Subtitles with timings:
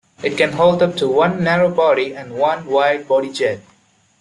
[0.23, 3.59] It can hold up to one narrow body and one wide body jet.